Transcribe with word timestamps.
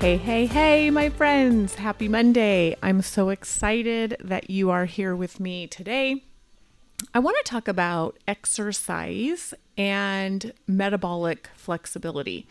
Hey, 0.00 0.16
hey, 0.16 0.46
hey, 0.46 0.90
my 0.90 1.10
friends. 1.10 1.74
Happy 1.74 2.06
Monday. 2.06 2.76
I'm 2.80 3.02
so 3.02 3.30
excited 3.30 4.16
that 4.20 4.48
you 4.48 4.70
are 4.70 4.84
here 4.84 5.16
with 5.16 5.40
me 5.40 5.66
today. 5.66 6.22
I 7.12 7.18
want 7.18 7.36
to 7.38 7.50
talk 7.50 7.66
about 7.66 8.16
exercise 8.28 9.54
and 9.76 10.52
metabolic 10.68 11.50
flexibility. 11.56 12.46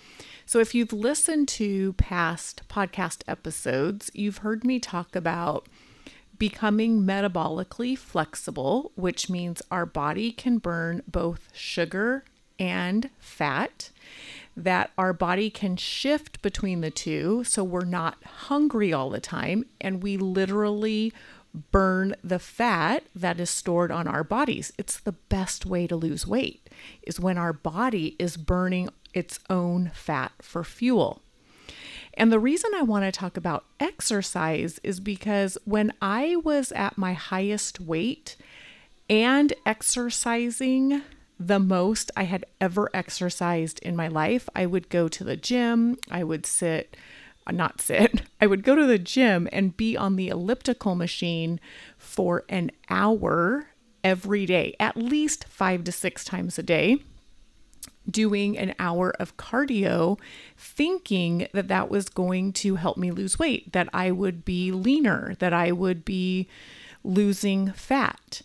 So, 0.46 0.60
if 0.60 0.76
you've 0.76 0.92
listened 0.92 1.48
to 1.48 1.94
past 1.94 2.64
podcast 2.68 3.24
episodes, 3.30 4.12
you've 4.14 4.40
heard 4.40 4.66
me 4.66 4.78
talk 4.78 5.16
about 5.16 5.70
becoming 6.38 7.04
metabolically 7.04 7.98
flexible, 7.98 8.92
which 8.96 9.30
means 9.30 9.62
our 9.72 9.86
body 9.86 10.34
can 10.34 10.58
burn 10.58 11.02
both 11.08 11.48
sugar 11.54 12.26
and 12.60 13.10
fat 13.20 13.92
that 14.58 14.92
our 14.98 15.14
body 15.14 15.52
can 15.52 15.78
shift 15.78 16.42
between 16.42 16.82
the 16.82 16.90
two 16.90 17.44
so 17.44 17.64
we're 17.64 17.86
not 17.86 18.22
hungry 18.24 18.92
all 18.92 19.12
the 19.12 19.20
time 19.20 19.64
and 19.80 20.02
we 20.02 20.18
literally 20.18 21.14
burn 21.72 22.16
the 22.24 22.40
fat 22.40 23.04
that 23.16 23.40
is 23.40 23.50
stored 23.50 23.92
on 23.92 24.08
our 24.08 24.24
bodies. 24.24 24.74
It's 24.78 25.00
the 25.00 25.14
best 25.14 25.66
way 25.66 25.88
to 25.88 25.96
lose 25.96 26.28
weight 26.28 26.70
is 27.04 27.20
when 27.20 27.38
our 27.38 27.54
body 27.54 28.16
is 28.20 28.36
burning 28.36 28.90
its 29.14 29.40
own 29.50 29.92
fat 29.94 30.32
for 30.42 30.64
fuel. 30.64 31.22
And 32.16 32.32
the 32.32 32.40
reason 32.40 32.72
I 32.76 32.82
want 32.82 33.06
to 33.06 33.12
talk 33.12 33.38
about 33.38 33.66
exercise 33.80 34.80
is 34.84 35.00
because 35.00 35.58
when 35.66 35.94
I 36.02 36.36
was 36.38 36.72
at 36.72 36.98
my 36.98 37.14
highest 37.14 37.80
weight 37.80 38.36
and 39.08 39.54
exercising 39.66 41.04
the 41.40 41.60
most 41.60 42.12
I 42.16 42.24
had 42.24 42.46
ever 42.60 42.90
exercised 42.94 43.80
in 43.80 43.96
my 43.96 44.08
life. 44.08 44.50
I 44.56 44.66
would 44.66 44.90
go 44.90 45.08
to 45.08 45.24
the 45.24 45.38
gym, 45.38 45.98
I 46.10 46.24
would 46.24 46.46
sit, 46.46 46.98
uh, 47.46 47.52
not 47.52 47.82
sit, 47.82 48.24
I 48.42 48.48
would 48.48 48.64
go 48.64 48.76
to 48.76 48.86
the 48.86 49.00
gym 49.00 49.48
and 49.52 49.78
be 49.78 49.96
on 49.96 50.16
the 50.16 50.30
elliptical 50.30 50.96
machine 50.96 51.60
for 51.98 52.44
an 52.50 52.72
hour 52.90 53.68
every 54.04 54.46
day, 54.46 54.76
at 54.80 54.98
least 54.98 55.46
five 55.50 55.84
to 55.86 55.92
six 55.92 56.24
times 56.24 56.58
a 56.58 56.64
day. 56.64 57.04
Doing 58.10 58.58
an 58.58 58.74
hour 58.80 59.12
of 59.20 59.36
cardio, 59.36 60.18
thinking 60.58 61.50
that 61.52 61.68
that 61.68 61.90
was 61.90 62.08
going 62.08 62.54
to 62.54 62.76
help 62.76 62.96
me 62.96 63.12
lose 63.12 63.38
weight, 63.38 63.74
that 63.74 63.90
I 63.92 64.12
would 64.12 64.46
be 64.46 64.72
leaner, 64.72 65.36
that 65.40 65.52
I 65.52 65.74
would 65.74 66.06
be 66.06 66.48
losing 67.04 67.74
fat 67.74 68.44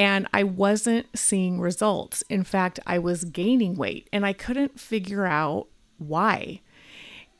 and 0.00 0.26
I 0.32 0.44
wasn't 0.44 1.06
seeing 1.14 1.60
results. 1.60 2.24
In 2.30 2.42
fact, 2.42 2.80
I 2.86 2.98
was 2.98 3.24
gaining 3.24 3.74
weight 3.76 4.08
and 4.14 4.24
I 4.24 4.32
couldn't 4.32 4.80
figure 4.80 5.26
out 5.26 5.66
why. 5.98 6.62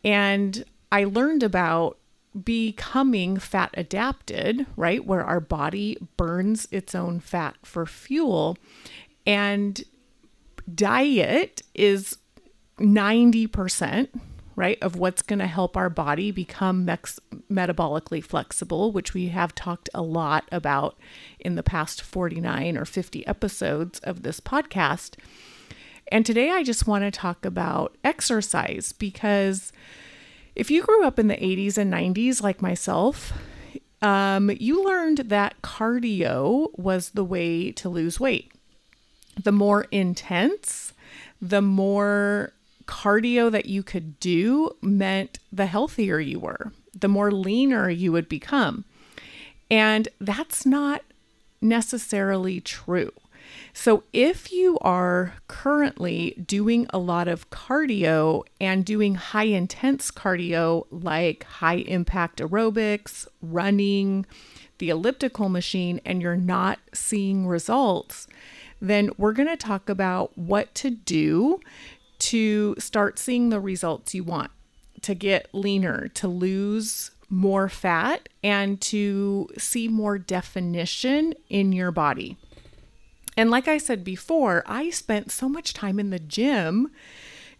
And 0.04 0.66
I 0.92 1.04
learned 1.04 1.42
about 1.42 1.96
becoming 2.44 3.38
fat 3.38 3.70
adapted, 3.78 4.66
right? 4.76 5.06
Where 5.06 5.24
our 5.24 5.40
body 5.40 5.96
burns 6.18 6.68
its 6.70 6.94
own 6.94 7.18
fat 7.18 7.56
for 7.64 7.86
fuel. 7.86 8.58
And 9.26 9.82
diet 10.72 11.62
is 11.74 12.18
90%, 12.78 14.08
right, 14.60 14.78
of 14.82 14.94
what's 14.94 15.22
going 15.22 15.38
to 15.38 15.46
help 15.46 15.74
our 15.74 15.88
body 15.88 16.30
become 16.30 16.84
mex- 16.84 17.18
metabolically 17.50 18.22
flexible, 18.22 18.92
which 18.92 19.14
we 19.14 19.28
have 19.28 19.54
talked 19.54 19.88
a 19.94 20.02
lot 20.02 20.44
about 20.52 20.98
in 21.38 21.54
the 21.54 21.62
past 21.62 22.02
49 22.02 22.76
or 22.76 22.84
50 22.84 23.26
episodes 23.26 24.00
of 24.00 24.22
this 24.22 24.38
podcast. 24.38 25.14
And 26.12 26.26
today 26.26 26.50
I 26.50 26.62
just 26.62 26.86
want 26.86 27.04
to 27.04 27.10
talk 27.10 27.46
about 27.46 27.96
exercise 28.04 28.92
because 28.92 29.72
if 30.54 30.70
you 30.70 30.82
grew 30.82 31.04
up 31.04 31.18
in 31.18 31.28
the 31.28 31.36
80s 31.36 31.78
and 31.78 31.90
90s 31.90 32.42
like 32.42 32.60
myself, 32.60 33.32
um, 34.02 34.50
you 34.60 34.84
learned 34.84 35.18
that 35.30 35.62
cardio 35.62 36.68
was 36.78 37.10
the 37.10 37.24
way 37.24 37.72
to 37.72 37.88
lose 37.88 38.20
weight. 38.20 38.52
The 39.42 39.52
more 39.52 39.86
intense, 39.90 40.92
the 41.40 41.62
more 41.62 42.52
cardio 42.90 43.50
that 43.52 43.66
you 43.66 43.84
could 43.84 44.18
do 44.18 44.72
meant 44.82 45.38
the 45.52 45.66
healthier 45.66 46.18
you 46.18 46.40
were, 46.40 46.72
the 46.92 47.08
more 47.08 47.30
leaner 47.30 47.88
you 47.88 48.10
would 48.10 48.28
become. 48.28 48.84
And 49.70 50.08
that's 50.20 50.66
not 50.66 51.02
necessarily 51.60 52.60
true. 52.60 53.12
So, 53.72 54.02
if 54.12 54.52
you 54.52 54.78
are 54.80 55.34
currently 55.46 56.34
doing 56.44 56.86
a 56.90 56.98
lot 56.98 57.28
of 57.28 57.50
cardio 57.50 58.42
and 58.60 58.84
doing 58.84 59.14
high 59.14 59.44
intense 59.44 60.10
cardio 60.10 60.86
like 60.90 61.44
high 61.44 61.76
impact 61.76 62.40
aerobics, 62.40 63.26
running, 63.40 64.26
the 64.78 64.90
elliptical 64.90 65.48
machine, 65.48 66.00
and 66.04 66.20
you're 66.20 66.36
not 66.36 66.80
seeing 66.92 67.46
results, 67.46 68.26
then 68.80 69.10
we're 69.16 69.32
going 69.32 69.48
to 69.48 69.56
talk 69.56 69.88
about 69.88 70.36
what 70.36 70.74
to 70.74 70.90
do 70.90 71.60
to 72.20 72.74
start 72.78 73.18
seeing 73.18 73.50
the 73.50 73.60
results 73.60 74.14
you 74.14 74.24
want, 74.24 74.50
to 75.02 75.14
get 75.14 75.48
leaner, 75.52 76.08
to 76.08 76.28
lose 76.28 77.10
more 77.28 77.68
fat, 77.68 78.28
and 78.42 78.80
to 78.80 79.48
see 79.56 79.88
more 79.88 80.18
definition 80.18 81.34
in 81.48 81.72
your 81.72 81.90
body. 81.90 82.36
And 83.36 83.50
like 83.50 83.68
I 83.68 83.78
said 83.78 84.04
before, 84.04 84.62
I 84.66 84.90
spent 84.90 85.30
so 85.30 85.48
much 85.48 85.72
time 85.72 85.98
in 85.98 86.10
the 86.10 86.18
gym 86.18 86.90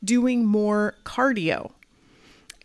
doing 0.03 0.45
more 0.45 0.95
cardio. 1.05 1.73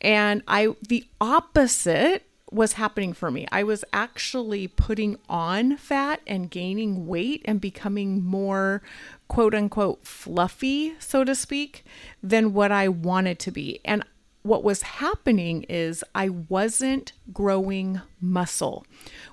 And 0.01 0.41
I 0.47 0.75
the 0.87 1.05
opposite 1.21 2.23
was 2.51 2.73
happening 2.73 3.13
for 3.13 3.31
me. 3.31 3.47
I 3.51 3.63
was 3.63 3.83
actually 3.91 4.67
putting 4.67 5.17
on 5.27 5.77
fat 5.77 6.21
and 6.27 6.49
gaining 6.49 7.07
weight 7.07 7.41
and 7.45 7.59
becoming 7.59 8.23
more 8.23 8.81
quote 9.27 9.53
unquote 9.53 10.05
fluffy, 10.05 10.95
so 10.99 11.23
to 11.23 11.35
speak, 11.35 11.83
than 12.21 12.53
what 12.53 12.71
I 12.71 12.87
wanted 12.87 13.39
to 13.39 13.51
be. 13.51 13.79
And 13.83 14.03
what 14.43 14.63
was 14.63 14.83
happening 14.83 15.63
is 15.63 16.03
I 16.13 16.29
wasn't 16.29 17.13
growing 17.33 18.01
muscle. 18.21 18.85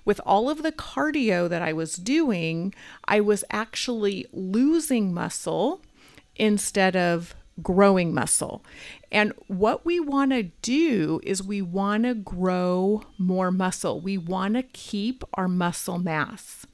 With 0.06 0.20
all 0.24 0.48
of 0.48 0.62
the 0.62 0.72
cardio 0.72 1.50
that 1.50 1.60
I 1.60 1.74
was 1.74 1.96
doing, 1.96 2.74
I 3.04 3.20
was 3.20 3.44
actually 3.50 4.26
losing 4.32 5.12
muscle 5.12 5.82
instead 6.36 6.96
of 6.96 7.34
growing 7.62 8.14
muscle. 8.14 8.64
And 9.10 9.34
what 9.48 9.84
we 9.84 10.00
want 10.00 10.30
to 10.30 10.44
do 10.62 11.20
is 11.22 11.42
we 11.42 11.60
want 11.60 12.04
to 12.04 12.14
grow 12.14 13.02
more 13.18 13.50
muscle. 13.50 14.00
We 14.00 14.16
want 14.16 14.54
to 14.54 14.62
keep 14.62 15.22
our 15.34 15.48
muscle 15.48 15.98
mass 15.98 16.66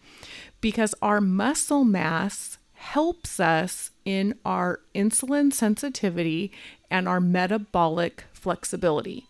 because 0.60 0.94
our 1.02 1.20
muscle 1.20 1.84
mass 1.84 2.57
helps 2.78 3.40
us 3.40 3.90
in 4.04 4.38
our 4.44 4.80
insulin 4.94 5.52
sensitivity 5.52 6.52
and 6.90 7.08
our 7.08 7.20
metabolic 7.20 8.24
flexibility. 8.32 9.26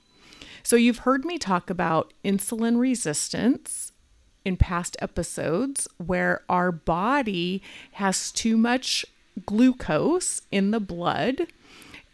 So, 0.63 0.77
you've 0.77 0.99
heard 0.99 1.25
me 1.25 1.39
talk 1.39 1.71
about 1.71 2.13
insulin 2.23 2.79
resistance 2.79 3.93
in 4.45 4.59
past 4.59 4.99
episodes 5.01 5.89
where 5.97 6.43
our 6.49 6.71
body 6.71 7.63
has 7.93 8.31
too 8.31 8.59
much 8.59 9.07
glucose 9.47 10.43
in 10.53 10.71
the 10.71 10.81
blood, 10.81 11.47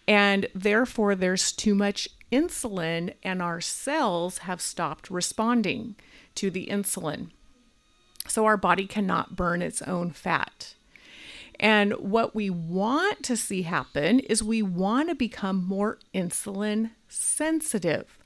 and 0.06 0.46
therefore 0.54 1.16
there's 1.16 1.50
too 1.50 1.74
much 1.74 2.08
insulin, 2.30 3.12
and 3.24 3.42
our 3.42 3.60
cells 3.60 4.38
have 4.38 4.60
stopped 4.60 5.10
responding 5.10 5.96
to 6.36 6.48
the 6.48 6.66
insulin. 6.66 7.30
So, 8.28 8.44
our 8.46 8.56
body 8.56 8.86
cannot 8.86 9.34
burn 9.34 9.62
its 9.62 9.82
own 9.82 10.12
fat. 10.12 10.74
And 11.60 11.92
what 11.94 12.34
we 12.34 12.50
want 12.50 13.22
to 13.24 13.36
see 13.36 13.62
happen 13.62 14.20
is 14.20 14.42
we 14.42 14.62
want 14.62 15.08
to 15.08 15.14
become 15.14 15.64
more 15.64 15.98
insulin 16.14 16.90
sensitive, 17.08 18.18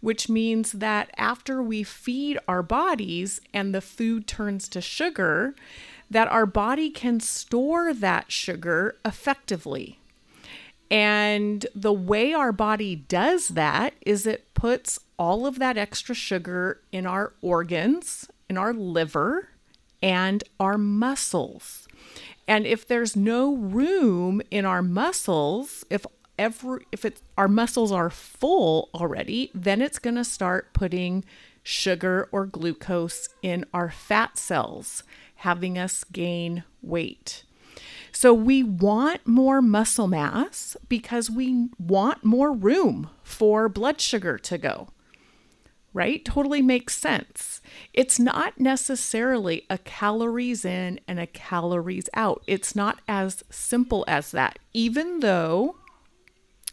which 0.00 0.28
means 0.28 0.72
that 0.72 1.10
after 1.16 1.62
we 1.62 1.82
feed 1.82 2.38
our 2.48 2.62
bodies 2.62 3.40
and 3.54 3.74
the 3.74 3.80
food 3.80 4.26
turns 4.26 4.68
to 4.70 4.80
sugar, 4.80 5.54
that 6.10 6.28
our 6.28 6.46
body 6.46 6.90
can 6.90 7.20
store 7.20 7.94
that 7.94 8.30
sugar 8.30 8.96
effectively. 9.04 9.98
And 10.90 11.64
the 11.74 11.92
way 11.92 12.34
our 12.34 12.52
body 12.52 12.96
does 12.96 13.48
that 13.48 13.94
is 14.02 14.26
it 14.26 14.52
puts 14.52 14.98
all 15.18 15.46
of 15.46 15.58
that 15.58 15.78
extra 15.78 16.14
sugar 16.14 16.82
in 16.92 17.06
our 17.06 17.32
organs, 17.40 18.28
in 18.50 18.58
our 18.58 18.74
liver, 18.74 19.48
and 20.02 20.44
our 20.60 20.76
muscles. 20.76 21.81
And 22.46 22.66
if 22.66 22.86
there's 22.86 23.16
no 23.16 23.54
room 23.54 24.42
in 24.50 24.64
our 24.64 24.82
muscles, 24.82 25.84
if 25.90 26.04
every 26.38 26.86
if 26.90 27.04
it's 27.04 27.22
our 27.38 27.48
muscles 27.48 27.92
are 27.92 28.10
full 28.10 28.90
already, 28.94 29.50
then 29.54 29.80
it's 29.80 29.98
going 29.98 30.16
to 30.16 30.24
start 30.24 30.72
putting 30.72 31.24
sugar 31.62 32.28
or 32.32 32.46
glucose 32.46 33.28
in 33.42 33.64
our 33.72 33.90
fat 33.90 34.36
cells, 34.36 35.04
having 35.36 35.78
us 35.78 36.04
gain 36.04 36.64
weight. 36.82 37.44
So 38.10 38.34
we 38.34 38.62
want 38.62 39.26
more 39.26 39.62
muscle 39.62 40.08
mass 40.08 40.76
because 40.88 41.30
we 41.30 41.68
want 41.78 42.24
more 42.24 42.52
room 42.52 43.08
for 43.22 43.68
blood 43.68 44.00
sugar 44.00 44.36
to 44.38 44.58
go. 44.58 44.88
Right? 45.94 46.24
Totally 46.24 46.62
makes 46.62 46.96
sense. 46.96 47.60
It's 47.92 48.18
not 48.18 48.58
necessarily 48.58 49.66
a 49.68 49.78
calories 49.78 50.64
in 50.64 51.00
and 51.06 51.20
a 51.20 51.26
calories 51.26 52.08
out. 52.14 52.42
It's 52.46 52.74
not 52.74 53.00
as 53.06 53.44
simple 53.50 54.04
as 54.08 54.30
that. 54.30 54.58
Even 54.72 55.20
though, 55.20 55.76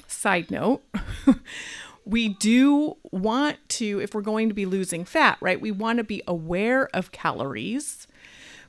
side 0.08 0.50
note, 0.50 0.84
we 2.06 2.30
do 2.30 2.96
want 3.12 3.58
to, 3.70 4.00
if 4.00 4.14
we're 4.14 4.22
going 4.22 4.48
to 4.48 4.56
be 4.56 4.66
losing 4.66 5.04
fat, 5.04 5.38
right? 5.42 5.60
We 5.60 5.72
want 5.72 5.98
to 5.98 6.06
be 6.06 6.22
aware 6.26 6.88
of 6.94 7.12
calories 7.12 8.08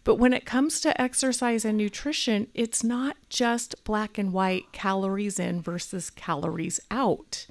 but 0.03 0.17
when 0.17 0.33
it 0.33 0.47
comes 0.47 0.81
to 0.81 1.01
exercise 1.01 1.65
and 1.65 1.77
nutrition, 1.77 2.49
it's 2.55 2.83
not 2.83 3.17
just 3.29 3.85
black 3.85 4.17
and 4.17 4.33
white 4.33 4.73
calories 4.73 5.39
in 5.39 5.61
versus 5.61 6.11
calories 6.11 6.81
out. 6.91 7.47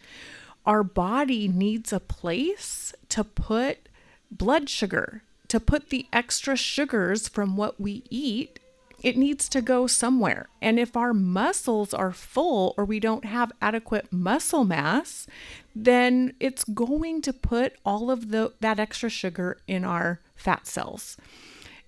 Our 0.66 0.84
body 0.84 1.48
needs 1.48 1.92
a 1.92 2.00
place 2.00 2.94
to 3.10 3.24
put 3.24 3.90
blood 4.32 4.70
sugar, 4.70 5.24
to 5.48 5.60
put 5.60 5.90
the 5.90 6.08
extra 6.14 6.56
sugars 6.56 7.28
from 7.28 7.56
what 7.58 7.80
we 7.80 8.04
eat. 8.10 8.60
It 9.02 9.18
needs 9.18 9.48
to 9.50 9.62
go 9.62 9.88
somewhere. 9.88 10.48
And 10.62 10.78
if 10.78 10.98
our 10.98 11.14
muscles 11.14 11.94
are 11.94 12.12
full 12.12 12.74
or 12.78 12.84
we 12.84 13.00
don't 13.00 13.26
have 13.26 13.52
adequate 13.62 14.12
muscle 14.12 14.66
mass, 14.66 15.26
then 15.74 16.34
it's 16.40 16.66
going 16.66 17.22
to 17.22 17.34
put 17.34 17.76
all 17.86 18.12
of 18.12 18.30
the 18.30 18.54
that 18.60 18.80
extra 18.80 19.10
sugar 19.10 19.58
in 19.68 19.86
our 19.86 20.20
fat 20.36 20.68
cells. 20.68 21.16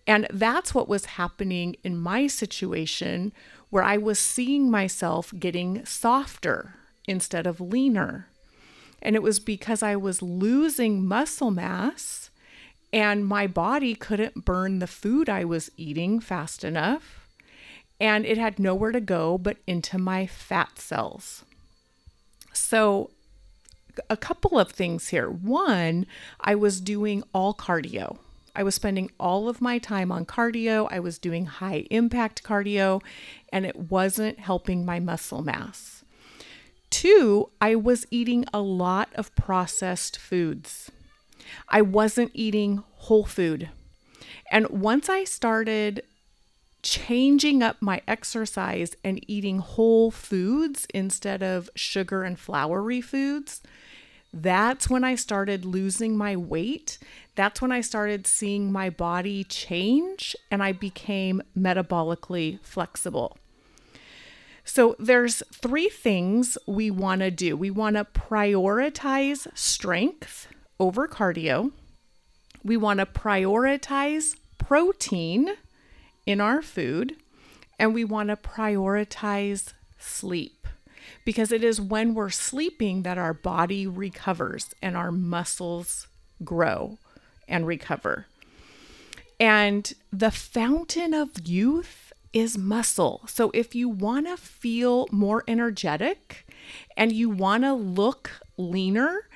And 0.08 0.26
that's 0.32 0.74
what 0.74 0.88
was 0.88 1.06
happening 1.06 1.76
in 1.84 1.98
my 1.98 2.28
situation 2.28 3.34
where 3.70 3.84
I 3.84 3.98
was 3.98 4.20
seeing 4.20 4.72
myself 4.72 5.34
getting 5.38 5.86
softer 5.86 6.76
instead 7.08 7.46
of 7.46 7.62
leaner. 7.62 8.28
And 9.02 9.16
it 9.16 9.24
was 9.24 9.40
because 9.40 9.82
I 9.82 9.96
was 9.96 10.22
losing 10.22 11.06
muscle 11.06 11.52
mass 11.52 12.30
and 12.94 13.26
my 13.26 13.48
body 13.48 13.96
couldn't 13.96 14.46
burn 14.46 14.80
the 14.80 14.88
food 14.88 15.30
I 15.30 15.46
was 15.46 15.72
eating 15.78 16.20
fast 16.20 16.64
enough. 16.64 17.28
And 18.00 18.26
it 18.26 18.38
had 18.38 18.60
nowhere 18.60 18.92
to 18.92 19.02
go 19.02 19.38
but 19.38 19.58
into 19.68 19.98
my 19.98 20.28
fat 20.28 20.80
cells. 20.80 21.46
So, 22.54 23.12
a 24.10 24.18
couple 24.18 24.58
of 24.58 24.72
things 24.72 25.10
here. 25.10 25.30
One, 25.30 26.06
I 26.40 26.56
was 26.56 26.82
doing 26.82 27.24
all 27.34 27.54
cardio. 27.54 28.18
I 28.56 28.64
was 28.64 28.76
spending 28.76 29.12
all 29.20 29.48
of 29.48 29.62
my 29.62 29.78
time 29.78 30.12
on 30.12 30.26
cardio. 30.26 30.88
I 30.92 31.00
was 31.00 31.18
doing 31.18 31.46
high 31.46 31.86
impact 31.90 32.44
cardio, 32.44 33.02
and 33.52 33.66
it 33.66 33.76
wasn't 33.76 34.40
helping 34.40 34.86
my 34.86 35.00
muscle 35.00 35.42
mass. 35.42 36.01
Two, 36.92 37.50
I 37.60 37.74
was 37.76 38.06
eating 38.12 38.46
a 38.54 38.62
lot 38.62 39.10
of 39.16 39.36
processed 39.36 40.18
foods. 40.18 40.92
I 41.68 41.82
wasn't 41.82 42.32
eating 42.36 42.84
whole 42.98 43.26
food. 43.26 43.70
And 44.52 44.70
once 44.70 45.10
I 45.10 45.24
started 45.24 46.04
changing 46.84 47.64
up 47.64 47.78
my 47.82 48.02
exercise 48.08 48.96
and 49.04 49.24
eating 49.30 49.60
whole 49.60 50.12
foods 50.12 50.86
instead 50.94 51.42
of 51.42 51.70
sugar 51.76 52.24
and 52.24 52.38
floury 52.38 53.02
foods, 53.02 53.62
that's 54.34 54.90
when 54.90 55.04
I 55.04 55.16
started 55.16 55.66
losing 55.66 56.18
my 56.18 56.36
weight. 56.36 57.00
That's 57.36 57.62
when 57.62 57.72
I 57.72 57.82
started 57.82 58.28
seeing 58.28 58.72
my 58.72 58.90
body 58.90 59.44
change 59.44 60.36
and 60.50 60.62
I 60.62 60.72
became 60.72 61.42
metabolically 61.58 62.60
flexible. 62.62 63.38
So 64.64 64.96
there's 65.00 65.44
three 65.54 65.90
things 65.90 66.58
we 66.68 66.92
want 66.92 67.22
to 67.22 67.32
do. 67.32 67.58
We 67.58 67.72
want 67.72 67.96
to 67.96 68.06
prioritize 68.06 69.48
strength 69.58 70.48
over 70.80 71.08
cardio. 71.08 71.72
We 72.64 72.78
want 72.78 73.00
to 73.00 73.06
prioritize 73.06 74.36
protein 74.58 75.50
in 76.26 76.40
our 76.40 76.62
food 76.62 77.16
and 77.80 77.94
we 77.94 78.04
want 78.04 78.30
to 78.30 78.36
prioritize 78.36 79.74
sleep 79.98 80.68
because 81.26 81.52
it 81.52 81.64
is 81.64 81.82
when 81.82 82.14
we're 82.14 82.30
sleeping 82.30 83.04
that 83.04 83.18
our 83.18 83.34
body 83.34 83.88
recovers 83.88 84.74
and 84.82 84.96
our 84.96 85.12
muscles 85.12 86.08
grow 86.44 86.98
and 87.48 87.66
recover. 87.68 88.28
And 89.40 89.92
the 90.12 90.32
fountain 90.32 91.14
of 91.14 91.48
youth 91.48 92.11
is 92.34 92.58
muscle. 92.58 93.22
So 93.28 93.52
if 93.54 93.76
you 93.76 93.90
want 93.90 94.28
to 94.28 94.38
feel 94.38 95.08
more 95.12 95.44
energetic 95.48 96.48
and 96.96 97.12
you 97.12 97.30
want 97.30 97.64
to 97.64 97.74
look 97.74 98.32
leaner 98.58 99.28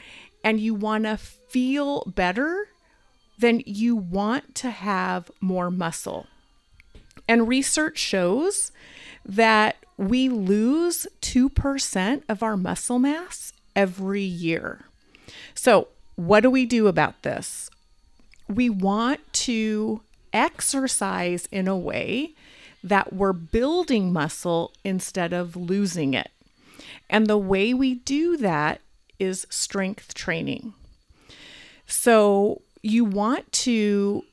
and 0.43 0.59
you 0.59 0.73
want 0.73 1.03
to 1.05 1.17
feel 1.17 2.03
better, 2.05 2.67
then 3.37 3.61
you 3.65 3.95
want 3.95 4.55
to 4.55 4.69
have 4.69 5.29
more 5.41 5.69
muscle. 5.69 6.27
And 7.27 7.47
research 7.47 7.97
shows 7.97 8.71
that 9.25 9.77
we 9.97 10.29
lose 10.29 11.07
2% 11.21 12.23
of 12.29 12.43
our 12.43 12.55
muscle 12.55 12.99
mass 12.99 13.53
every 13.75 14.21
year. 14.21 14.85
So, 15.53 15.87
what 16.15 16.41
do 16.41 16.49
we 16.49 16.65
do 16.65 16.87
about 16.87 17.23
this? 17.23 17.69
We 18.47 18.69
want 18.69 19.19
to 19.33 20.01
exercise 20.31 21.47
in 21.51 21.67
a 21.67 21.77
way 21.77 22.33
that 22.85 23.11
we're 23.11 23.33
building 23.33 24.13
muscle 24.13 24.71
instead 24.83 25.33
of 25.33 25.55
losing 25.55 26.13
it. 26.13 26.29
And 27.09 27.25
the 27.25 27.37
way 27.37 27.73
we 27.73 27.95
do 27.95 28.37
that 28.37 28.79
is 29.17 29.47
strength 29.49 30.13
training. 30.13 30.73
So, 31.87 32.61
you 32.81 33.03
want 33.03 33.51
to 33.51 34.23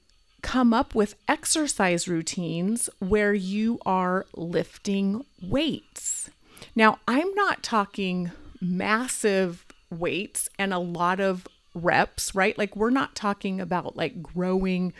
come 0.42 0.74
up 0.74 0.94
with 0.94 1.14
exercise 1.26 2.06
routines 2.06 2.90
where 2.98 3.32
you 3.32 3.78
are 3.86 4.26
lifting 4.34 5.24
weights. 5.42 6.30
Now, 6.74 6.98
I'm 7.08 7.32
not 7.34 7.62
talking 7.62 8.32
massive 8.60 9.64
weights 9.90 10.48
and 10.58 10.74
a 10.74 10.78
lot 10.78 11.20
of 11.20 11.46
reps, 11.74 12.34
right? 12.34 12.58
Like, 12.58 12.76
we're 12.76 12.90
not 12.90 13.14
talking 13.14 13.60
about 13.60 13.96
like 13.96 14.22
growing 14.22 14.92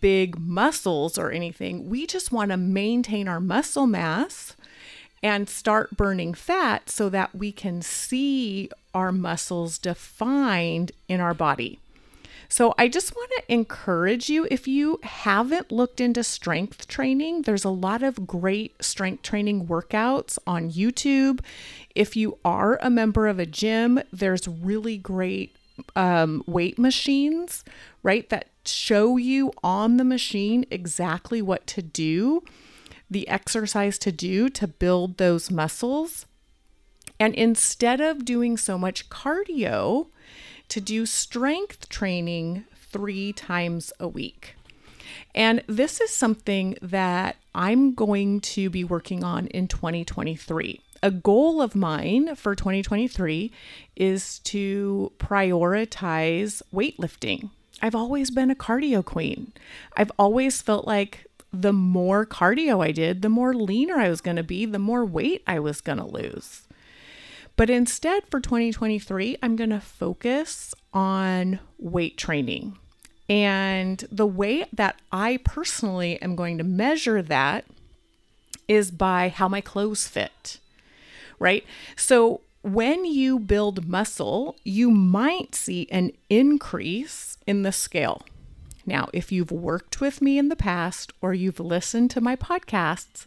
big 0.00 0.38
muscles 0.38 1.18
or 1.18 1.30
anything. 1.30 1.88
We 1.88 2.06
just 2.06 2.32
want 2.32 2.50
to 2.50 2.56
maintain 2.56 3.28
our 3.28 3.40
muscle 3.40 3.86
mass 3.86 4.54
and 5.22 5.48
start 5.48 5.96
burning 5.96 6.34
fat 6.34 6.88
so 6.88 7.08
that 7.08 7.34
we 7.34 7.50
can 7.52 7.82
see 7.82 8.70
our 8.94 9.12
muscles 9.12 9.78
defined 9.78 10.92
in 11.08 11.20
our 11.20 11.34
body. 11.34 11.80
So 12.50 12.74
I 12.78 12.88
just 12.88 13.14
want 13.14 13.30
to 13.36 13.52
encourage 13.52 14.30
you 14.30 14.48
if 14.50 14.66
you 14.66 15.00
haven't 15.02 15.70
looked 15.70 16.00
into 16.00 16.24
strength 16.24 16.88
training, 16.88 17.42
there's 17.42 17.64
a 17.64 17.70
lot 17.70 18.02
of 18.02 18.26
great 18.26 18.82
strength 18.82 19.22
training 19.22 19.66
workouts 19.66 20.38
on 20.46 20.70
YouTube. 20.70 21.40
If 21.94 22.16
you 22.16 22.38
are 22.46 22.78
a 22.80 22.88
member 22.88 23.28
of 23.28 23.38
a 23.38 23.44
gym, 23.44 24.00
there's 24.10 24.48
really 24.48 24.96
great 24.96 25.57
um, 25.96 26.42
weight 26.46 26.78
machines, 26.78 27.64
right, 28.02 28.28
that 28.30 28.48
show 28.64 29.16
you 29.16 29.52
on 29.62 29.96
the 29.96 30.04
machine 30.04 30.64
exactly 30.70 31.40
what 31.40 31.66
to 31.68 31.82
do, 31.82 32.42
the 33.10 33.28
exercise 33.28 33.98
to 33.98 34.12
do 34.12 34.48
to 34.50 34.66
build 34.66 35.16
those 35.16 35.50
muscles. 35.50 36.26
And 37.18 37.34
instead 37.34 38.00
of 38.00 38.24
doing 38.24 38.56
so 38.56 38.78
much 38.78 39.08
cardio, 39.08 40.08
to 40.68 40.80
do 40.80 41.06
strength 41.06 41.88
training 41.88 42.64
three 42.74 43.32
times 43.32 43.92
a 43.98 44.06
week. 44.06 44.54
And 45.34 45.62
this 45.66 46.00
is 46.00 46.10
something 46.10 46.76
that 46.82 47.36
I'm 47.54 47.94
going 47.94 48.40
to 48.40 48.70
be 48.70 48.84
working 48.84 49.24
on 49.24 49.46
in 49.48 49.68
2023. 49.68 50.80
A 51.02 51.10
goal 51.10 51.62
of 51.62 51.76
mine 51.76 52.34
for 52.34 52.54
2023 52.54 53.52
is 53.94 54.40
to 54.40 55.12
prioritize 55.18 56.60
weightlifting. 56.74 57.50
I've 57.80 57.94
always 57.94 58.30
been 58.30 58.50
a 58.50 58.56
cardio 58.56 59.04
queen. 59.04 59.52
I've 59.96 60.10
always 60.18 60.60
felt 60.60 60.86
like 60.86 61.26
the 61.52 61.72
more 61.72 62.26
cardio 62.26 62.84
I 62.84 62.90
did, 62.90 63.22
the 63.22 63.28
more 63.28 63.54
leaner 63.54 63.96
I 63.96 64.08
was 64.08 64.20
going 64.20 64.36
to 64.36 64.42
be, 64.42 64.66
the 64.66 64.80
more 64.80 65.04
weight 65.04 65.42
I 65.46 65.60
was 65.60 65.80
going 65.80 65.98
to 65.98 66.04
lose. 66.04 66.62
But 67.56 67.70
instead, 67.70 68.24
for 68.28 68.40
2023, 68.40 69.36
I'm 69.42 69.56
going 69.56 69.70
to 69.70 69.80
focus 69.80 70.74
on 70.92 71.60
weight 71.78 72.16
training. 72.16 72.76
And 73.28 74.04
the 74.10 74.26
way 74.26 74.64
that 74.72 75.00
I 75.12 75.38
personally 75.44 76.20
am 76.22 76.34
going 76.34 76.58
to 76.58 76.64
measure 76.64 77.22
that 77.22 77.64
is 78.66 78.90
by 78.90 79.28
how 79.28 79.48
my 79.48 79.60
clothes 79.60 80.06
fit, 80.06 80.58
right? 81.38 81.64
So 81.96 82.40
when 82.62 83.04
you 83.04 83.38
build 83.38 83.86
muscle, 83.86 84.56
you 84.64 84.90
might 84.90 85.54
see 85.54 85.86
an 85.90 86.12
increase 86.28 87.38
in 87.46 87.62
the 87.62 87.72
scale. 87.72 88.22
Now, 88.84 89.08
if 89.12 89.30
you've 89.30 89.52
worked 89.52 90.00
with 90.00 90.22
me 90.22 90.38
in 90.38 90.48
the 90.48 90.56
past 90.56 91.12
or 91.20 91.34
you've 91.34 91.60
listened 91.60 92.10
to 92.12 92.20
my 92.20 92.36
podcasts, 92.36 93.26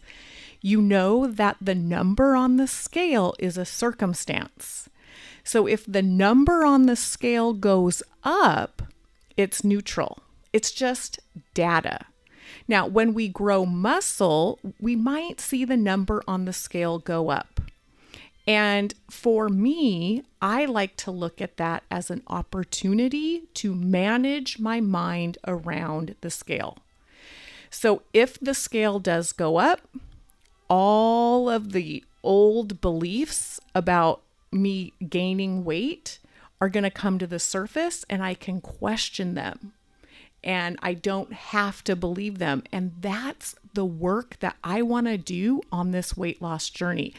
you 0.60 0.80
know 0.80 1.26
that 1.26 1.56
the 1.60 1.74
number 1.74 2.36
on 2.36 2.56
the 2.56 2.66
scale 2.66 3.34
is 3.38 3.56
a 3.56 3.64
circumstance. 3.64 4.88
So 5.44 5.66
if 5.66 5.84
the 5.86 6.02
number 6.02 6.64
on 6.64 6.86
the 6.86 6.96
scale 6.96 7.52
goes 7.52 8.02
up, 8.22 8.82
it's 9.36 9.64
neutral. 9.64 10.22
It's 10.52 10.70
just 10.70 11.18
data. 11.54 12.06
Now, 12.68 12.86
when 12.86 13.14
we 13.14 13.28
grow 13.28 13.64
muscle, 13.66 14.58
we 14.80 14.94
might 14.94 15.40
see 15.40 15.64
the 15.64 15.76
number 15.76 16.22
on 16.28 16.44
the 16.44 16.52
scale 16.52 16.98
go 16.98 17.30
up. 17.30 17.51
And 18.46 18.94
for 19.08 19.48
me, 19.48 20.22
I 20.40 20.64
like 20.64 20.96
to 20.96 21.10
look 21.10 21.40
at 21.40 21.58
that 21.58 21.84
as 21.90 22.10
an 22.10 22.22
opportunity 22.26 23.44
to 23.54 23.74
manage 23.74 24.58
my 24.58 24.80
mind 24.80 25.38
around 25.46 26.16
the 26.20 26.30
scale. 26.30 26.78
So 27.70 28.02
if 28.12 28.38
the 28.40 28.54
scale 28.54 28.98
does 28.98 29.32
go 29.32 29.58
up, 29.58 29.80
all 30.68 31.48
of 31.48 31.72
the 31.72 32.04
old 32.22 32.80
beliefs 32.80 33.60
about 33.74 34.22
me 34.50 34.92
gaining 35.08 35.64
weight 35.64 36.18
are 36.60 36.68
going 36.68 36.84
to 36.84 36.90
come 36.90 37.18
to 37.18 37.26
the 37.26 37.38
surface 37.38 38.04
and 38.10 38.22
I 38.22 38.34
can 38.34 38.60
question 38.60 39.34
them 39.34 39.72
and 40.44 40.78
I 40.82 40.94
don't 40.94 41.32
have 41.32 41.84
to 41.84 41.96
believe 41.96 42.38
them. 42.38 42.62
And 42.72 42.92
that's 43.00 43.54
the 43.74 43.84
work 43.84 44.38
that 44.40 44.56
I 44.62 44.82
want 44.82 45.06
to 45.06 45.16
do 45.16 45.62
on 45.70 45.92
this 45.92 46.16
weight 46.16 46.42
loss 46.42 46.68
journey 46.68 47.14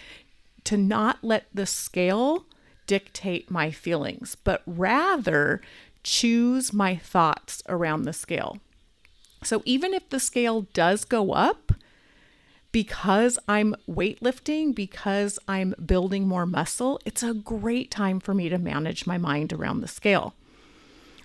to 0.66 0.78
not 0.78 1.24
let 1.24 1.46
the 1.54 1.66
scale 1.66 2.46
dictate 2.88 3.50
my 3.50 3.72
feelings, 3.72 4.36
but 4.36 4.62
rather 4.66 5.62
choose 6.04 6.74
my 6.74 6.96
thoughts 6.96 7.64
around 7.70 8.04
the 8.04 8.14
scale. 8.14 8.58
So 9.44 9.62
even 9.66 9.94
if 9.94 10.10
the 10.10 10.20
scale 10.20 10.62
does 10.74 11.06
go 11.06 11.32
up, 11.32 11.74
because 12.72 13.38
I'm 13.48 13.76
weightlifting, 13.88 14.74
because 14.74 15.38
I'm 15.48 15.76
building 15.86 16.28
more 16.28 16.46
muscle, 16.46 17.00
it's 17.06 17.24
a 17.24 17.34
great 17.34 17.92
time 17.92 18.20
for 18.20 18.34
me 18.34 18.50
to 18.50 18.58
manage 18.58 19.06
my 19.06 19.18
mind 19.18 19.54
around 19.54 19.82
the 19.82 19.88
scale. 19.88 20.34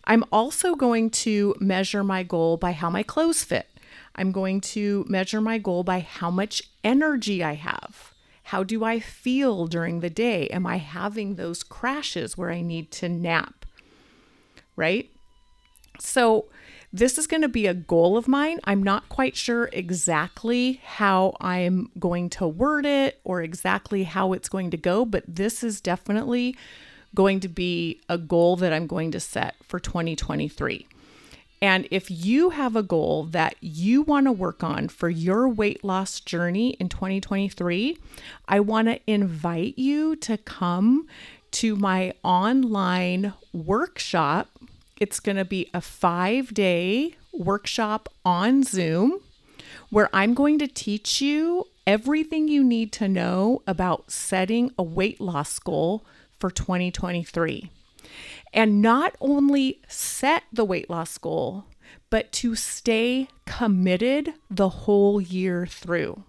I'm 0.04 0.24
also 0.30 0.74
going 0.74 1.10
to 1.10 1.54
measure 1.58 2.04
my 2.04 2.22
goal 2.22 2.56
by 2.56 2.72
how 2.72 2.90
my 2.90 3.02
clothes 3.02 3.44
fit. 3.44 3.66
I'm 4.14 4.32
going 4.32 4.60
to 4.60 5.04
measure 5.08 5.40
my 5.40 5.58
goal 5.58 5.84
by 5.84 6.00
how 6.00 6.30
much 6.30 6.62
energy 6.84 7.42
I 7.42 7.54
have. 7.54 8.12
How 8.48 8.62
do 8.62 8.82
I 8.82 8.98
feel 8.98 9.66
during 9.66 10.00
the 10.00 10.08
day? 10.08 10.46
Am 10.46 10.66
I 10.66 10.78
having 10.78 11.34
those 11.34 11.62
crashes 11.62 12.38
where 12.38 12.50
I 12.50 12.62
need 12.62 12.90
to 12.92 13.06
nap? 13.06 13.66
Right? 14.74 15.10
So, 16.00 16.46
this 16.90 17.18
is 17.18 17.26
going 17.26 17.42
to 17.42 17.48
be 17.48 17.66
a 17.66 17.74
goal 17.74 18.16
of 18.16 18.26
mine. 18.26 18.60
I'm 18.64 18.82
not 18.82 19.10
quite 19.10 19.36
sure 19.36 19.68
exactly 19.74 20.80
how 20.82 21.36
I'm 21.42 21.90
going 21.98 22.30
to 22.30 22.48
word 22.48 22.86
it 22.86 23.20
or 23.22 23.42
exactly 23.42 24.04
how 24.04 24.32
it's 24.32 24.48
going 24.48 24.70
to 24.70 24.78
go, 24.78 25.04
but 25.04 25.24
this 25.28 25.62
is 25.62 25.82
definitely 25.82 26.56
going 27.14 27.40
to 27.40 27.48
be 27.48 28.00
a 28.08 28.16
goal 28.16 28.56
that 28.56 28.72
I'm 28.72 28.86
going 28.86 29.10
to 29.10 29.20
set 29.20 29.56
for 29.62 29.78
2023. 29.78 30.86
And 31.60 31.88
if 31.90 32.10
you 32.10 32.50
have 32.50 32.76
a 32.76 32.82
goal 32.82 33.24
that 33.24 33.56
you 33.60 34.02
want 34.02 34.26
to 34.26 34.32
work 34.32 34.62
on 34.62 34.88
for 34.88 35.08
your 35.08 35.48
weight 35.48 35.82
loss 35.82 36.20
journey 36.20 36.70
in 36.74 36.88
2023, 36.88 37.98
I 38.46 38.60
want 38.60 38.88
to 38.88 39.00
invite 39.06 39.76
you 39.76 40.14
to 40.16 40.36
come 40.38 41.08
to 41.52 41.74
my 41.74 42.12
online 42.22 43.34
workshop. 43.52 44.48
It's 45.00 45.18
going 45.18 45.36
to 45.36 45.44
be 45.44 45.68
a 45.74 45.80
five 45.80 46.54
day 46.54 47.16
workshop 47.32 48.08
on 48.24 48.62
Zoom 48.62 49.20
where 49.90 50.08
I'm 50.12 50.34
going 50.34 50.58
to 50.58 50.68
teach 50.68 51.20
you 51.20 51.66
everything 51.86 52.48
you 52.48 52.62
need 52.62 52.92
to 52.92 53.08
know 53.08 53.62
about 53.66 54.10
setting 54.10 54.70
a 54.78 54.82
weight 54.82 55.20
loss 55.20 55.58
goal 55.58 56.04
for 56.38 56.50
2023 56.50 57.70
and 58.52 58.82
not 58.82 59.16
only 59.20 59.80
set 59.88 60.44
the 60.52 60.64
weight 60.64 60.88
loss 60.88 61.18
goal, 61.18 61.66
but 62.10 62.32
to 62.32 62.54
stay 62.54 63.28
committed 63.46 64.34
the 64.50 64.68
whole 64.68 65.20
year 65.20 65.66
through. 65.66 66.24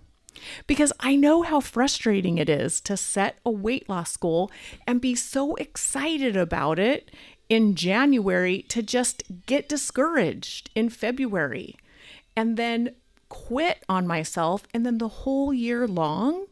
Because 0.67 0.93
I 0.99 1.15
know 1.15 1.41
how 1.41 1.59
frustrating 1.59 2.37
it 2.37 2.49
is 2.49 2.79
to 2.81 2.95
set 2.95 3.39
a 3.45 3.51
weight 3.51 3.89
loss 3.89 4.15
goal 4.15 4.51
and 4.87 5.01
be 5.01 5.15
so 5.15 5.55
excited 5.55 6.37
about 6.37 6.79
it 6.79 7.11
in 7.49 7.75
January 7.75 8.61
to 8.69 8.81
just 8.81 9.23
get 9.45 9.67
discouraged 9.67 10.69
in 10.75 10.89
February 10.89 11.75
and 12.35 12.55
then 12.55 12.95
quit 13.27 13.83
on 13.89 14.07
myself. 14.07 14.63
And 14.73 14.85
then 14.85 14.97
the 14.97 15.07
whole 15.07 15.53
year 15.53 15.87
long, 15.87 16.45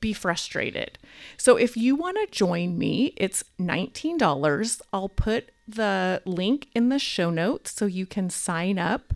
be 0.00 0.12
frustrated. 0.12 0.98
So 1.36 1.56
if 1.56 1.76
you 1.76 1.94
want 1.96 2.16
to 2.16 2.36
join 2.36 2.78
me, 2.78 3.12
it's 3.16 3.44
$19. 3.60 4.80
I'll 4.92 5.08
put 5.08 5.50
the 5.66 6.22
link 6.24 6.68
in 6.74 6.88
the 6.88 6.98
show 6.98 7.30
notes 7.30 7.72
so 7.72 7.86
you 7.86 8.06
can 8.06 8.30
sign 8.30 8.78
up. 8.78 9.14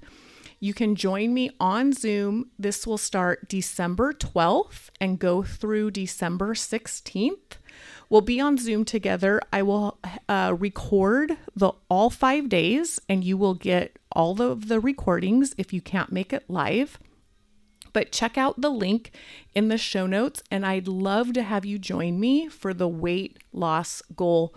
You 0.60 0.72
can 0.72 0.94
join 0.94 1.34
me 1.34 1.50
on 1.60 1.92
Zoom. 1.92 2.50
This 2.58 2.86
will 2.86 2.98
start 2.98 3.48
December 3.48 4.12
12th 4.12 4.88
and 5.00 5.18
go 5.18 5.42
through 5.42 5.90
December 5.90 6.54
16th. 6.54 7.58
We'll 8.08 8.20
be 8.20 8.40
on 8.40 8.56
Zoom 8.56 8.84
together. 8.84 9.40
I 9.52 9.62
will 9.62 9.98
uh, 10.28 10.54
record 10.58 11.36
the 11.54 11.72
all 11.88 12.10
five 12.10 12.48
days, 12.48 13.00
and 13.08 13.24
you 13.24 13.36
will 13.36 13.54
get 13.54 13.98
all 14.12 14.40
of 14.40 14.68
the 14.68 14.80
recordings 14.80 15.54
if 15.58 15.72
you 15.72 15.80
can't 15.80 16.12
make 16.12 16.32
it 16.32 16.48
live. 16.48 16.98
But 17.94 18.12
check 18.12 18.36
out 18.36 18.60
the 18.60 18.68
link 18.68 19.12
in 19.54 19.68
the 19.68 19.78
show 19.78 20.06
notes, 20.06 20.42
and 20.50 20.66
I'd 20.66 20.88
love 20.88 21.32
to 21.32 21.42
have 21.42 21.64
you 21.64 21.78
join 21.78 22.20
me 22.20 22.48
for 22.48 22.74
the 22.74 22.88
weight 22.88 23.38
loss 23.52 24.02
goal 24.14 24.54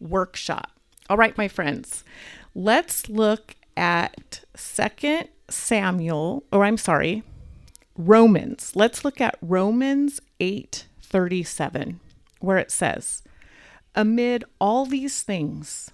workshop. 0.00 0.72
All 1.08 1.16
right, 1.16 1.36
my 1.36 1.46
friends, 1.46 2.02
let's 2.54 3.08
look 3.08 3.54
at 3.76 4.40
Second 4.56 5.28
Samuel, 5.48 6.44
or 6.50 6.64
I'm 6.64 6.78
sorry, 6.78 7.22
Romans. 7.96 8.72
Let's 8.74 9.04
look 9.04 9.20
at 9.20 9.36
Romans 9.42 10.20
8 10.40 10.86
37, 11.02 12.00
where 12.40 12.58
it 12.58 12.70
says, 12.70 13.22
Amid 13.94 14.44
all 14.60 14.86
these 14.86 15.22
things, 15.22 15.90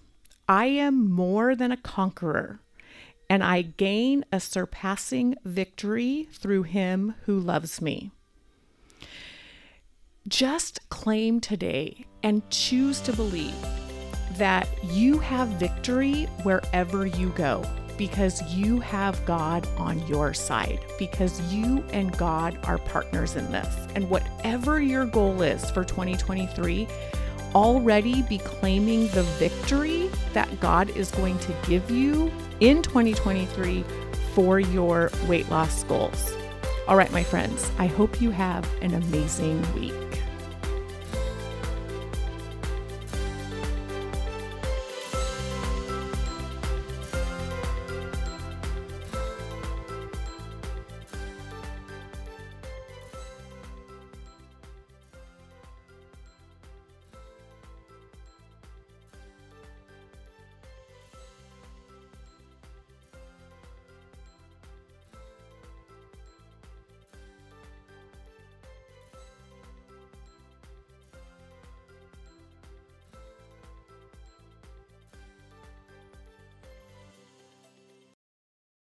I 0.48 0.66
am 0.66 1.10
more 1.10 1.56
than 1.56 1.72
a 1.72 1.76
conqueror 1.76 2.60
and 3.28 3.42
I 3.42 3.62
gain 3.62 4.24
a 4.32 4.40
surpassing 4.40 5.34
victory 5.44 6.28
through 6.32 6.64
him 6.64 7.14
who 7.24 7.38
loves 7.38 7.80
me. 7.80 8.10
Just 10.28 10.88
claim 10.88 11.40
today 11.40 12.04
and 12.22 12.48
choose 12.50 13.00
to 13.02 13.12
believe 13.12 13.54
that 14.38 14.68
you 14.84 15.18
have 15.18 15.48
victory 15.48 16.24
wherever 16.42 17.06
you 17.06 17.30
go 17.30 17.64
because 17.96 18.42
you 18.54 18.78
have 18.80 19.24
God 19.24 19.66
on 19.78 20.06
your 20.06 20.34
side, 20.34 20.80
because 20.98 21.40
you 21.52 21.82
and 21.92 22.16
God 22.18 22.58
are 22.64 22.78
partners 22.78 23.36
in 23.36 23.50
this. 23.50 23.74
And 23.94 24.10
whatever 24.10 24.80
your 24.80 25.06
goal 25.06 25.42
is 25.42 25.70
for 25.70 25.84
2023, 25.84 26.86
already 27.56 28.20
be 28.20 28.36
claiming 28.36 29.08
the 29.08 29.22
victory 29.38 30.10
that 30.34 30.60
God 30.60 30.90
is 30.90 31.10
going 31.12 31.38
to 31.38 31.54
give 31.66 31.90
you 31.90 32.30
in 32.60 32.82
2023 32.82 33.82
for 34.34 34.60
your 34.60 35.10
weight 35.26 35.48
loss 35.48 35.82
goals. 35.84 36.36
All 36.86 36.98
right, 36.98 37.10
my 37.12 37.22
friends, 37.22 37.70
I 37.78 37.86
hope 37.86 38.20
you 38.20 38.30
have 38.30 38.70
an 38.82 38.92
amazing 38.92 39.64
week. 39.74 40.05